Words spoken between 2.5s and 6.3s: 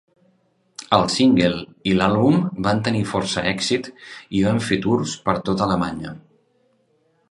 van tenir força èxit i van fer tours per tota Alemanya.